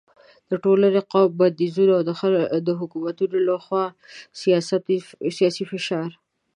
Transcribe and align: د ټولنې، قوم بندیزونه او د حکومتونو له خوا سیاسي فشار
د 0.49 0.51
ټولنې، 0.63 1.01
قوم 1.11 1.31
بندیزونه 1.39 1.91
او 1.97 2.01
د 2.67 2.69
حکومتونو 2.79 3.37
له 3.47 3.55
خوا 3.65 3.85
سیاسي 5.33 5.63
فشار 5.71 6.09